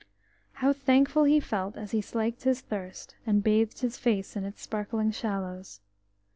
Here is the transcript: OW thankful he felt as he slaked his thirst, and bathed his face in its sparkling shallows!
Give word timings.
OW 0.63 0.73
thankful 0.73 1.25
he 1.25 1.39
felt 1.39 1.77
as 1.77 1.91
he 1.91 2.01
slaked 2.01 2.41
his 2.41 2.59
thirst, 2.59 3.13
and 3.23 3.43
bathed 3.43 3.81
his 3.81 3.97
face 3.99 4.35
in 4.35 4.45
its 4.45 4.63
sparkling 4.63 5.11
shallows! 5.11 5.79